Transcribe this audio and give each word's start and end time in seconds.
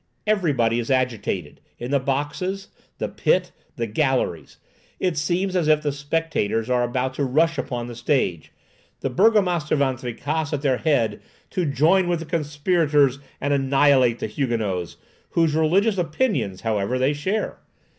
Everybody 0.25 0.79
is 0.79 0.89
agitated—in 0.89 1.91
the 1.91 1.99
boxes, 1.99 2.69
the 2.97 3.07
pit, 3.07 3.51
the 3.75 3.85
galleries. 3.85 4.57
It 4.99 5.15
seems 5.15 5.55
as 5.55 5.67
if 5.67 5.83
the 5.83 5.91
spectators 5.91 6.71
are 6.71 6.81
about 6.83 7.13
to 7.13 7.23
rush 7.23 7.59
upon 7.59 7.85
the 7.85 7.93
stage, 7.95 8.51
the 9.01 9.11
Burgomaster 9.11 9.75
Van 9.75 9.97
Tricasse 9.97 10.53
at 10.53 10.63
their 10.63 10.77
head, 10.77 11.21
to 11.51 11.67
join 11.67 12.07
with 12.07 12.17
the 12.17 12.25
conspirators 12.25 13.19
and 13.39 13.53
annihilate 13.53 14.17
the 14.17 14.25
Huguenots, 14.25 14.97
whose 15.29 15.53
religious 15.53 15.99
opinions, 15.99 16.61
however, 16.61 16.97
they 16.97 17.13
share. 17.13 17.59